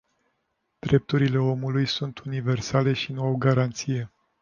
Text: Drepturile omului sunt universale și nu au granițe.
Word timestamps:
Drepturile 0.81 1.37
omului 1.37 1.85
sunt 1.85 2.19
universale 2.19 2.93
și 2.93 3.11
nu 3.11 3.23
au 3.25 3.35
granițe. 3.35 4.11